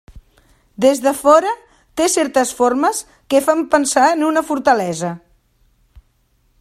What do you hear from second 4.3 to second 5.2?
una fortalesa.